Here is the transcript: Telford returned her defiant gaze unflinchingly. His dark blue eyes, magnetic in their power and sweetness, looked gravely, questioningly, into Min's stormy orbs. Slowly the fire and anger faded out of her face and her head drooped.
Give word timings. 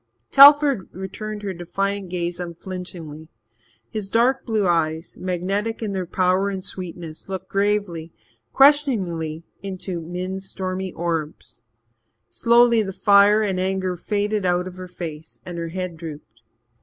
Telford 0.31 0.89
returned 0.93 1.43
her 1.43 1.53
defiant 1.53 2.09
gaze 2.09 2.39
unflinchingly. 2.39 3.29
His 3.91 4.09
dark 4.09 4.47
blue 4.47 4.65
eyes, 4.65 5.15
magnetic 5.15 5.83
in 5.83 5.91
their 5.93 6.07
power 6.07 6.49
and 6.49 6.65
sweetness, 6.65 7.29
looked 7.29 7.49
gravely, 7.49 8.11
questioningly, 8.51 9.43
into 9.61 10.01
Min's 10.01 10.49
stormy 10.49 10.91
orbs. 10.93 11.61
Slowly 12.29 12.81
the 12.81 12.93
fire 12.93 13.43
and 13.43 13.59
anger 13.59 13.95
faded 13.95 14.43
out 14.43 14.67
of 14.67 14.77
her 14.77 14.87
face 14.87 15.37
and 15.45 15.59
her 15.59 15.67
head 15.69 15.97
drooped. 15.97 16.41